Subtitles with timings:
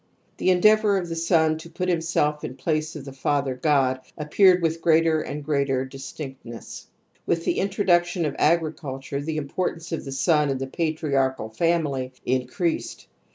[0.39, 1.15] The^deavour of the.
[1.15, 5.29] son to put himself in ^: place of the father god, yAppeared with greater ^
[5.31, 6.87] and greater distinctness.
[7.27, 12.13] With the introduc tion of agriculture the importance of the son in the patriarchal family
[12.25, 13.05] increased.